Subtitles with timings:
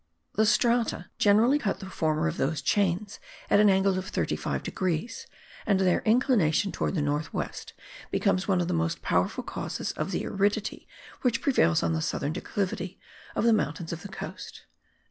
[0.33, 3.19] The strata generally cut the former of those chains
[3.51, 5.27] at an angle of 35 degrees,
[5.63, 7.73] and their inclination towards the north west
[8.09, 10.87] becomes one of the most powerful causes of the aridity
[11.21, 12.97] which prevails on the southern declivity*
[13.35, 14.63] of the mountains of the coast.